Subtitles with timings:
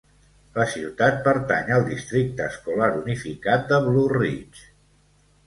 [0.59, 4.67] La ciutat pertany al districte escolar unificat de Blue Ridge.